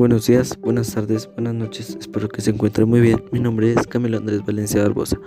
Buenos 0.00 0.28
días, 0.28 0.58
buenas 0.58 0.94
tardes, 0.94 1.28
buenas 1.34 1.52
noches, 1.52 1.94
espero 2.00 2.26
que 2.26 2.40
se 2.40 2.48
encuentren 2.48 2.88
muy 2.88 3.02
bien. 3.02 3.22
Mi 3.32 3.38
nombre 3.38 3.70
es 3.70 3.86
Camilo 3.86 4.16
Andrés 4.16 4.42
Valencia 4.46 4.80
Barbosa. 4.80 5.18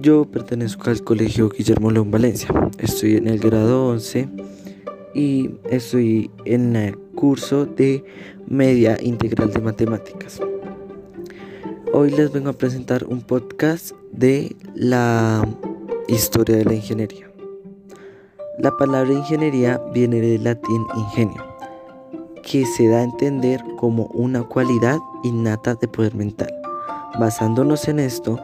Yo 0.00 0.24
pertenezco 0.24 0.88
al 0.88 1.04
Colegio 1.04 1.50
Guillermo 1.50 1.90
León 1.90 2.10
Valencia. 2.10 2.48
Estoy 2.78 3.16
en 3.16 3.28
el 3.28 3.38
grado 3.38 3.88
11 3.88 4.30
y 5.14 5.50
estoy 5.68 6.30
en 6.46 6.74
el 6.74 6.96
curso 6.96 7.66
de 7.66 8.02
Media 8.46 8.96
Integral 9.02 9.52
de 9.52 9.60
Matemáticas. 9.60 10.40
Hoy 11.92 12.12
les 12.12 12.32
vengo 12.32 12.48
a 12.48 12.54
presentar 12.54 13.04
un 13.04 13.20
podcast 13.20 13.90
de 14.10 14.56
la 14.74 15.46
historia 16.08 16.56
de 16.56 16.64
la 16.64 16.72
ingeniería. 16.72 17.30
La 18.58 18.74
palabra 18.74 19.12
ingeniería 19.12 19.78
viene 19.92 20.22
del 20.22 20.44
latín 20.44 20.86
ingenio 20.96 21.45
que 22.46 22.64
se 22.64 22.86
da 22.86 22.98
a 22.98 23.02
entender 23.02 23.62
como 23.76 24.04
una 24.14 24.44
cualidad 24.44 24.98
innata 25.24 25.74
de 25.74 25.88
poder 25.88 26.14
mental. 26.14 26.54
Basándonos 27.18 27.88
en 27.88 27.98
esto, 27.98 28.38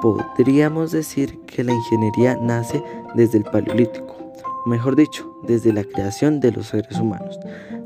podríamos 0.00 0.90
decir 0.90 1.38
que 1.42 1.62
la 1.62 1.74
ingeniería 1.74 2.38
nace 2.40 2.82
desde 3.14 3.38
el 3.38 3.44
Paleolítico, 3.44 4.16
mejor 4.64 4.96
dicho, 4.96 5.30
desde 5.42 5.72
la 5.72 5.84
creación 5.84 6.40
de 6.40 6.52
los 6.52 6.68
seres 6.68 6.98
humanos, 6.98 7.38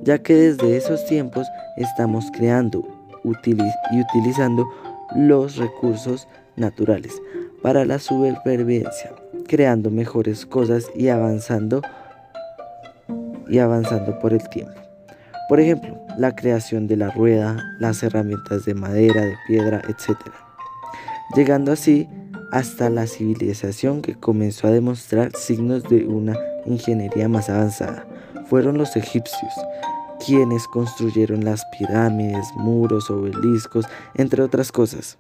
ya 0.02 0.23
que 0.23 0.34
desde 0.34 0.77
esos 0.77 1.05
tiempos 1.07 1.48
estamos 1.77 2.27
creando 2.33 2.85
y 3.24 4.01
utilizando 4.01 4.69
los 5.16 5.57
recursos 5.57 6.29
naturales 6.55 7.21
para 7.60 7.85
la 7.85 7.98
supervivencia, 7.98 9.12
creando 9.48 9.91
mejores 9.91 10.46
cosas 10.46 10.87
y 10.95 11.09
avanzando 11.09 11.83
y 13.48 13.59
avanzando 13.59 14.16
por 14.21 14.33
el 14.33 14.48
tiempo. 14.48 14.86
Por 15.49 15.61
ejemplo, 15.61 15.97
la 16.19 16.35
creación 16.35 16.89
de 16.89 16.97
la 16.97 17.11
rueda, 17.11 17.77
las 17.79 18.02
herramientas 18.02 18.65
de 18.65 18.75
madera, 18.75 19.25
de 19.25 19.37
piedra, 19.47 19.80
etc. 19.88 20.19
Llegando 21.37 21.71
así 21.71 22.09
hasta 22.51 22.91
la 22.91 23.07
civilización 23.07 24.03
que 24.03 24.15
comenzó 24.16 24.66
a 24.66 24.73
demostrar 24.73 25.30
signos 25.37 25.85
de 25.85 26.05
una 26.05 26.37
ingeniería 26.65 27.29
más 27.29 27.49
avanzada. 27.49 28.07
Fueron 28.47 28.77
los 28.77 28.97
egipcios, 28.97 29.53
quienes 30.25 30.66
construyeron 30.66 31.45
las 31.45 31.65
pirámides, 31.79 32.49
muros, 32.57 33.09
obeliscos, 33.10 33.87
entre 34.15 34.43
otras 34.43 34.73
cosas. 34.73 35.19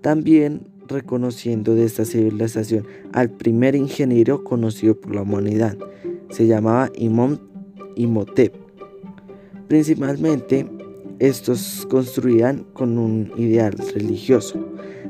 También 0.00 0.66
reconociendo 0.88 1.74
de 1.74 1.84
esta 1.84 2.04
civilización 2.04 2.86
al 3.12 3.30
primer 3.30 3.76
ingeniero 3.76 4.42
conocido 4.42 5.00
por 5.00 5.14
la 5.14 5.22
humanidad. 5.22 5.76
Se 6.30 6.46
llamaba 6.46 6.90
Imhotep 6.96 8.61
Principalmente, 9.72 10.70
estos 11.18 11.86
construían 11.88 12.66
con 12.74 12.98
un 12.98 13.32
ideal 13.38 13.72
religioso 13.94 14.58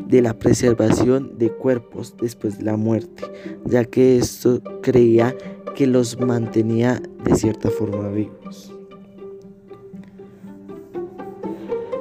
de 0.06 0.22
la 0.22 0.38
preservación 0.38 1.36
de 1.36 1.50
cuerpos 1.50 2.14
después 2.20 2.58
de 2.58 2.66
la 2.66 2.76
muerte, 2.76 3.24
ya 3.64 3.84
que 3.84 4.18
esto 4.18 4.60
creía 4.80 5.34
que 5.74 5.88
los 5.88 6.20
mantenía 6.20 7.02
de 7.24 7.34
cierta 7.34 7.70
forma 7.70 8.08
vivos. 8.10 8.72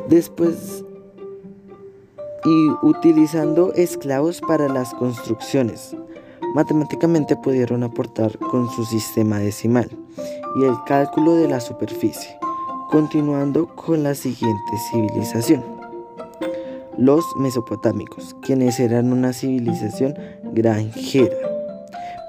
Después, 0.07 0.85
y 2.45 2.69
utilizando 2.83 3.73
esclavos 3.73 4.39
para 4.39 4.67
las 4.67 4.93
construcciones, 4.93 5.95
matemáticamente 6.53 7.35
pudieron 7.37 7.81
aportar 7.81 8.37
con 8.37 8.69
su 8.69 8.85
sistema 8.85 9.39
decimal 9.39 9.89
y 10.59 10.65
el 10.65 10.75
cálculo 10.85 11.33
de 11.33 11.47
la 11.47 11.59
superficie 11.59 12.40
Continuando 12.91 13.73
con 13.73 14.03
la 14.03 14.13
siguiente 14.13 14.77
civilización. 14.91 15.63
Los 16.97 17.23
mesopotámicos, 17.37 18.35
quienes 18.41 18.81
eran 18.81 19.13
una 19.13 19.31
civilización 19.31 20.13
granjera. 20.51 21.33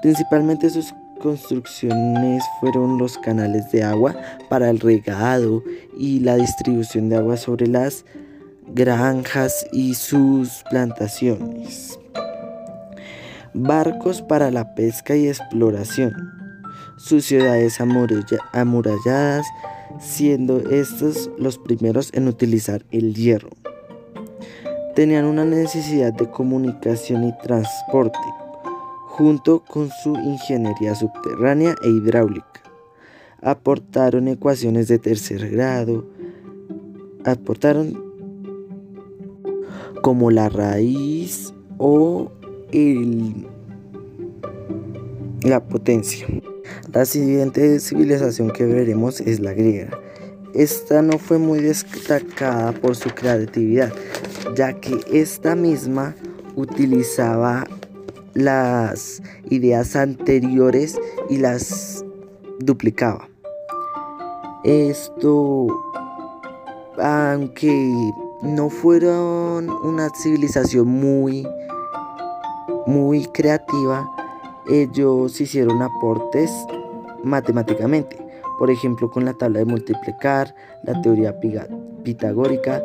Principalmente 0.01 0.69
sus 0.69 0.93
construcciones 1.21 2.45
fueron 2.61 2.97
los 2.97 3.17
canales 3.17 3.69
de 3.73 3.83
agua 3.83 4.15
para 4.49 4.69
el 4.69 4.79
regado 4.79 5.61
y 5.97 6.21
la 6.21 6.37
distribución 6.37 7.09
de 7.09 7.17
agua 7.17 7.35
sobre 7.35 7.67
las 7.67 8.05
granjas 8.67 9.67
y 9.73 9.95
sus 9.95 10.63
plantaciones. 10.69 11.99
Barcos 13.53 14.21
para 14.21 14.49
la 14.49 14.75
pesca 14.75 15.13
y 15.17 15.27
exploración. 15.27 16.42
Sus 17.03 17.25
ciudades 17.25 17.81
amuralladas 17.81 19.45
siendo 19.99 20.59
estos 20.69 21.29
los 21.37 21.57
primeros 21.57 22.13
en 22.13 22.29
utilizar 22.29 22.85
el 22.91 23.13
hierro. 23.13 23.49
Tenían 24.95 25.25
una 25.25 25.43
necesidad 25.43 26.13
de 26.13 26.29
comunicación 26.29 27.25
y 27.25 27.37
transporte, 27.39 28.17
junto 29.07 29.65
con 29.65 29.89
su 30.01 30.15
ingeniería 30.15 30.95
subterránea 30.95 31.75
e 31.83 31.89
hidráulica. 31.89 32.63
Aportaron 33.41 34.29
ecuaciones 34.29 34.87
de 34.87 34.97
tercer 34.97 35.49
grado, 35.49 36.05
aportaron 37.25 38.01
como 40.01 40.31
la 40.31 40.47
raíz 40.47 41.53
o 41.77 42.31
el, 42.71 43.45
la 45.41 45.61
potencia. 45.65 46.27
La 46.91 47.05
siguiente 47.05 47.79
civilización 47.79 48.51
que 48.51 48.65
veremos 48.65 49.21
es 49.21 49.39
la 49.39 49.53
griega. 49.53 49.99
Esta 50.53 51.01
no 51.01 51.17
fue 51.17 51.39
muy 51.39 51.59
destacada 51.59 52.71
por 52.73 52.95
su 52.95 53.09
creatividad, 53.09 53.91
ya 54.55 54.73
que 54.73 54.99
esta 55.11 55.55
misma 55.55 56.15
utilizaba 56.55 57.65
las 58.33 59.21
ideas 59.49 59.95
anteriores 59.95 60.99
y 61.29 61.37
las 61.37 62.05
duplicaba. 62.59 63.27
Esto, 64.63 65.67
aunque 66.97 67.91
no 68.43 68.69
fueron 68.69 69.69
una 69.69 70.09
civilización 70.21 70.87
muy, 70.87 71.47
muy 72.85 73.25
creativa, 73.27 74.07
ellos 74.69 75.39
hicieron 75.41 75.81
aportes 75.81 76.51
matemáticamente, 77.23 78.17
por 78.59 78.69
ejemplo 78.69 79.09
con 79.09 79.25
la 79.25 79.33
tabla 79.33 79.59
de 79.59 79.65
multiplicar, 79.65 80.55
la 80.83 81.01
teoría 81.01 81.39
pitagórica 82.03 82.81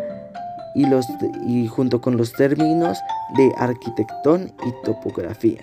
y, 0.75 0.87
los, 0.87 1.07
y 1.47 1.67
junto 1.67 2.01
con 2.01 2.17
los 2.17 2.33
términos 2.33 2.99
de 3.37 3.53
arquitectón 3.59 4.53
y 4.67 4.85
topografía. 4.85 5.61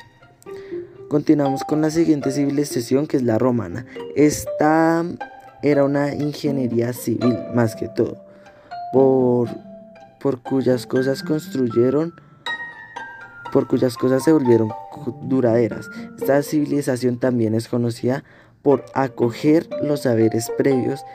Continuamos 1.08 1.64
con 1.64 1.82
la 1.82 1.92
siguiente 1.92 2.32
civilización 2.32 3.08
que 3.08 3.18
es 3.18 3.24
la 3.24 3.38
romana. 3.38 3.86
Esta 4.16 5.06
era 5.62 5.84
una 5.84 6.14
ingeniería 6.14 6.94
civil 6.94 7.38
más 7.54 7.76
que 7.76 7.88
todo, 7.88 8.18
por, 8.92 9.50
por 10.20 10.42
cuyas 10.42 10.86
cosas 10.86 11.24
construyeron 11.24 12.14
por 13.56 13.68
cuyas 13.68 13.96
cosas 13.96 14.22
se 14.22 14.34
volvieron 14.34 14.70
duraderas. 15.22 15.90
Esta 16.20 16.44
civilización 16.44 17.20
también 17.20 17.56
es 17.56 17.70
conocida 17.70 18.26
por 18.62 18.84
acoger 18.94 19.70
los 19.82 20.02
saberes 20.02 20.52
previos 20.58 21.06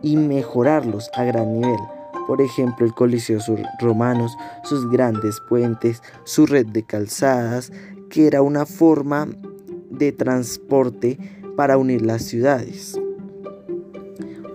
y 0.00 0.16
mejorarlos 0.16 1.10
a 1.14 1.24
gran 1.24 1.54
nivel. 1.54 1.80
Por 2.28 2.40
ejemplo, 2.40 2.86
el 2.86 2.94
Coliseo 2.94 3.40
romanos, 3.80 4.36
sus 4.62 4.88
grandes 4.88 5.40
puentes, 5.48 6.00
su 6.22 6.46
red 6.46 6.66
de 6.66 6.84
calzadas, 6.84 7.72
que 8.10 8.28
era 8.28 8.42
una 8.42 8.64
forma 8.64 9.26
de 9.90 10.12
transporte 10.12 11.18
para 11.56 11.78
unir 11.78 12.02
las 12.02 12.22
ciudades 12.22 12.96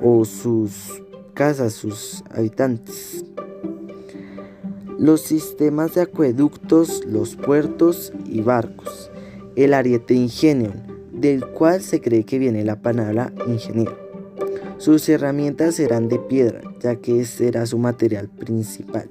o 0.01 0.23
sus 0.23 1.03
casas, 1.33 1.73
sus 1.73 2.23
habitantes 2.33 3.25
los 4.97 5.21
sistemas 5.21 5.95
de 5.95 6.01
acueductos, 6.01 7.03
los 7.05 7.35
puertos 7.35 8.13
y 8.25 8.41
barcos, 8.41 9.11
el 9.55 9.73
ariete 9.73 10.13
ingenio, 10.13 10.71
del 11.11 11.45
cual 11.45 11.81
se 11.81 12.01
cree 12.01 12.25
que 12.25 12.39
viene 12.39 12.63
la 12.63 12.81
palabra 12.81 13.31
ingeniero. 13.47 13.97
Sus 14.77 15.07
herramientas 15.07 15.79
eran 15.79 16.09
de 16.09 16.19
piedra, 16.19 16.61
ya 16.81 16.95
que 16.95 17.21
ese 17.21 17.47
era 17.47 17.65
su 17.65 17.77
material 17.77 18.27
principal. 18.27 19.09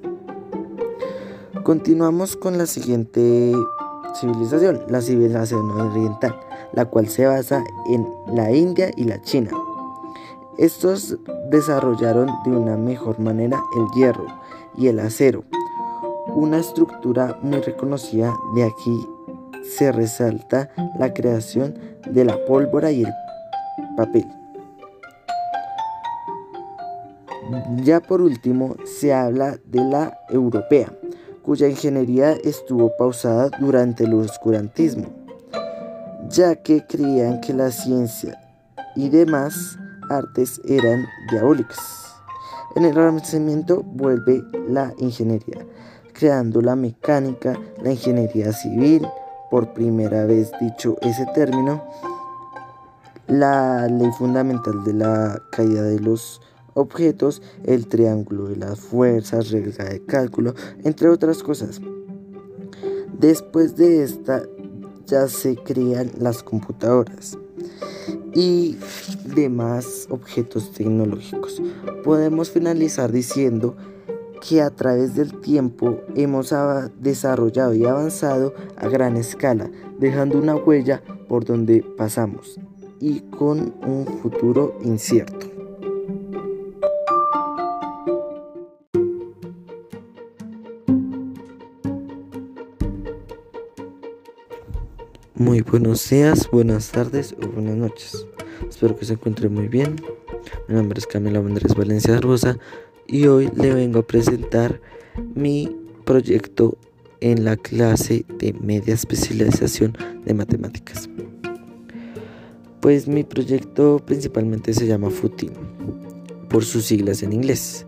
Continuamos 1.63 2.35
con 2.35 2.57
la 2.57 2.65
siguiente 2.65 3.53
civilización, 4.19 4.83
la 4.89 5.01
civilización 5.01 5.71
oriental, 5.71 6.39
la 6.73 6.85
cual 6.85 7.07
se 7.07 7.25
basa 7.25 7.63
en 7.87 8.05
la 8.27 8.51
India 8.51 8.91
y 8.95 9.05
la 9.05 9.21
China. 9.21 9.51
Estos 10.57 11.17
desarrollaron 11.49 12.29
de 12.45 12.51
una 12.51 12.77
mejor 12.77 13.19
manera 13.19 13.59
el 13.75 13.87
hierro 13.95 14.27
y 14.77 14.87
el 14.87 14.99
acero, 14.99 15.43
una 16.27 16.59
estructura 16.59 17.37
muy 17.41 17.59
reconocida 17.61 18.33
de 18.55 18.63
aquí 18.63 19.07
se 19.63 19.91
resalta 19.91 20.69
la 20.99 21.13
creación 21.13 21.77
de 22.09 22.25
la 22.25 22.43
pólvora 22.45 22.91
y 22.91 23.03
el 23.03 23.13
papel. 23.95 24.25
Ya 27.83 27.99
por 27.99 28.21
último, 28.21 28.75
se 28.85 29.13
habla 29.13 29.57
de 29.65 29.83
la 29.83 30.19
europea, 30.29 30.91
cuya 31.41 31.67
ingeniería 31.67 32.31
estuvo 32.43 32.95
pausada 32.97 33.49
durante 33.59 34.05
el 34.05 34.13
oscurantismo, 34.13 35.07
ya 36.29 36.55
que 36.55 36.85
creían 36.85 37.41
que 37.41 37.53
la 37.53 37.71
ciencia 37.71 38.39
y 38.95 39.09
demás 39.09 39.77
artes 40.09 40.61
eran 40.65 41.05
diabólicas. 41.31 41.79
En 42.75 42.85
el 42.85 42.95
Renacimiento 42.95 43.83
vuelve 43.83 44.43
la 44.67 44.93
ingeniería, 44.97 45.65
creando 46.13 46.61
la 46.61 46.75
mecánica, 46.75 47.59
la 47.81 47.91
ingeniería 47.91 48.53
civil, 48.53 49.07
por 49.51 49.73
primera 49.73 50.25
vez 50.25 50.51
dicho 50.61 50.97
ese 51.01 51.25
término, 51.33 51.83
la 53.27 53.87
ley 53.87 54.11
fundamental 54.17 54.83
de 54.83 54.93
la 54.93 55.41
caída 55.51 55.83
de 55.83 55.99
los 55.99 56.41
objetos, 56.73 57.41
el 57.63 57.87
triángulo 57.87 58.47
de 58.47 58.55
las 58.55 58.79
fuerzas, 58.79 59.51
regla 59.51 59.85
de 59.85 60.03
cálculo, 60.05 60.53
entre 60.83 61.09
otras 61.09 61.43
cosas. 61.43 61.81
Después 63.19 63.75
de 63.75 64.03
esta 64.03 64.43
ya 65.05 65.27
se 65.27 65.55
crean 65.55 66.11
las 66.17 66.43
computadoras 66.43 67.37
y 68.33 68.77
demás 69.35 70.07
objetos 70.09 70.71
tecnológicos. 70.71 71.61
Podemos 72.03 72.49
finalizar 72.49 73.11
diciendo 73.11 73.75
que 74.47 74.61
a 74.61 74.69
través 74.69 75.15
del 75.15 75.39
tiempo 75.39 76.01
hemos 76.15 76.53
desarrollado 76.99 77.73
y 77.73 77.85
avanzado 77.85 78.53
a 78.75 78.89
gran 78.89 79.15
escala, 79.15 79.71
dejando 79.99 80.37
una 80.37 80.55
huella 80.55 81.01
por 81.29 81.45
donde 81.45 81.81
pasamos 81.97 82.59
y 82.99 83.21
con 83.21 83.73
un 83.85 84.05
futuro 84.21 84.77
incierto. 84.83 85.47
Muy 95.35 95.61
buenos 95.61 96.09
días, 96.09 96.49
buenas 96.51 96.91
tardes 96.91 97.33
o 97.41 97.47
buenas 97.47 97.75
noches. 97.75 98.27
Espero 98.69 98.95
que 98.97 99.05
se 99.05 99.13
encuentre 99.13 99.47
muy 99.47 99.67
bien. 99.69 99.95
Mi 100.67 100.75
nombre 100.75 100.99
es 100.99 101.07
Camila 101.07 101.39
Andrés 101.39 101.75
Valencia 101.75 102.19
Rosa 102.19 102.57
y 103.07 103.27
hoy 103.27 103.49
le 103.55 103.73
vengo 103.73 103.99
a 103.99 104.07
presentar 104.07 104.81
mi 105.35 105.75
proyecto 106.05 106.77
en 107.21 107.45
la 107.45 107.55
clase 107.55 108.25
de 108.37 108.53
media 108.53 108.93
especialización 108.93 109.97
de 110.25 110.33
matemáticas. 110.33 111.09
Pues 112.81 113.07
mi 113.07 113.23
proyecto 113.23 114.01
principalmente 114.05 114.73
se 114.73 114.87
llama 114.87 115.09
FUTIN, 115.09 115.51
por 116.49 116.65
sus 116.65 116.85
siglas 116.85 117.23
en 117.23 117.31
inglés, 117.31 117.85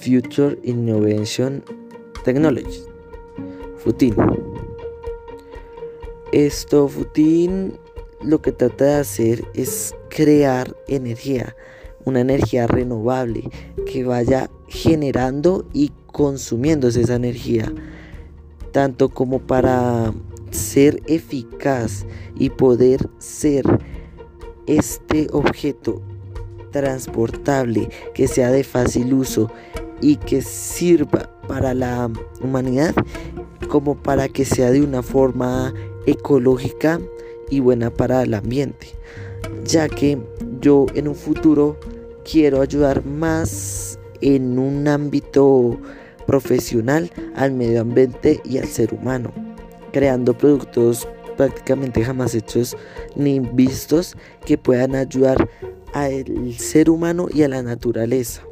Future 0.00 0.58
Innovation 0.62 1.62
Technology. 2.24 2.82
FUTIN. 3.78 4.14
Esto, 6.32 6.88
Futin 6.88 7.78
lo 8.22 8.42
que 8.42 8.52
trata 8.52 8.84
de 8.84 8.94
hacer 8.94 9.44
es 9.54 9.94
crear 10.08 10.76
energía, 10.88 11.56
una 12.06 12.20
energía 12.20 12.66
renovable 12.66 13.50
que 13.84 14.04
vaya 14.04 14.48
generando 14.68 15.66
y 15.74 15.92
consumiéndose 16.06 17.02
esa 17.02 17.16
energía, 17.16 17.70
tanto 18.72 19.10
como 19.10 19.40
para 19.40 20.14
ser 20.50 21.02
eficaz 21.06 22.06
y 22.38 22.50
poder 22.50 23.10
ser 23.18 23.64
este 24.66 25.28
objeto 25.32 26.00
transportable 26.70 27.88
que 28.14 28.28
sea 28.28 28.50
de 28.50 28.64
fácil 28.64 29.12
uso 29.12 29.50
y 30.00 30.16
que 30.16 30.42
sirva 30.42 31.30
para 31.48 31.74
la 31.74 32.10
humanidad 32.42 32.94
como 33.68 33.96
para 33.96 34.28
que 34.28 34.44
sea 34.44 34.70
de 34.70 34.82
una 34.82 35.02
forma 35.02 35.74
ecológica 36.06 37.00
y 37.50 37.60
buena 37.60 37.90
para 37.90 38.22
el 38.22 38.34
ambiente, 38.34 38.88
ya 39.64 39.88
que 39.88 40.18
yo 40.60 40.86
en 40.94 41.08
un 41.08 41.14
futuro 41.14 41.76
quiero 42.30 42.60
ayudar 42.60 43.04
más 43.04 43.98
en 44.20 44.58
un 44.58 44.88
ámbito 44.88 45.78
profesional 46.26 47.10
al 47.36 47.52
medio 47.52 47.80
ambiente 47.80 48.40
y 48.44 48.58
al 48.58 48.66
ser 48.66 48.92
humano, 48.92 49.32
creando 49.92 50.36
productos 50.36 51.06
prácticamente 51.36 52.02
jamás 52.02 52.34
hechos 52.34 52.76
ni 53.14 53.40
vistos 53.40 54.16
que 54.44 54.58
puedan 54.58 54.94
ayudar 54.94 55.48
al 55.92 56.54
ser 56.58 56.90
humano 56.90 57.28
y 57.32 57.42
a 57.42 57.48
la 57.48 57.62
naturaleza, 57.62 58.42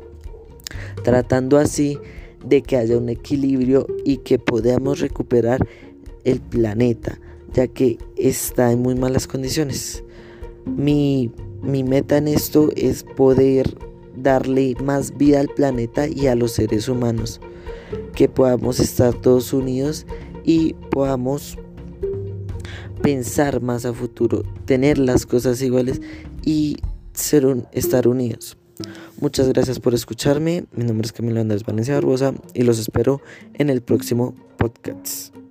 tratando 1.02 1.58
así 1.58 1.98
de 2.44 2.62
que 2.62 2.76
haya 2.76 2.96
un 2.96 3.08
equilibrio 3.08 3.86
y 4.04 4.18
que 4.18 4.38
podamos 4.38 5.00
recuperar 5.00 5.66
el 6.24 6.40
planeta 6.40 7.18
ya 7.54 7.68
que 7.68 7.98
está 8.16 8.72
en 8.72 8.82
muy 8.82 8.96
malas 8.96 9.26
condiciones. 9.26 10.02
Mi, 10.66 11.30
meta 11.64 12.18
en 12.18 12.28
esto 12.28 12.70
es 12.76 13.02
poder 13.02 13.76
darle 14.16 14.74
más 14.82 15.16
vida 15.16 15.40
al 15.40 15.48
planeta 15.48 16.06
y 16.06 16.26
a 16.26 16.34
los 16.34 16.52
seres 16.52 16.88
humanos, 16.88 17.40
que 18.14 18.28
podamos 18.28 18.80
estar 18.80 19.14
todos 19.14 19.52
unidos 19.52 20.06
y 20.44 20.74
podamos 20.90 21.58
pensar 23.02 23.60
más 23.60 23.84
a 23.84 23.92
futuro, 23.92 24.42
tener 24.64 24.98
las 24.98 25.26
cosas 25.26 25.60
iguales 25.60 26.00
y 26.44 26.76
ser 27.12 27.46
estar 27.72 28.08
unidos. 28.08 28.56
Muchas 29.20 29.48
gracias 29.48 29.78
por 29.78 29.94
escucharme. 29.94 30.64
Mi 30.72 30.84
nombre 30.84 31.06
es 31.06 31.12
Camilo 31.12 31.40
Andrés 31.40 31.64
Valencia 31.64 31.94
Barbosa 31.94 32.34
y 32.54 32.62
los 32.62 32.78
espero 32.78 33.20
en 33.54 33.70
el 33.70 33.82
próximo 33.82 34.34
podcast. 34.56 35.43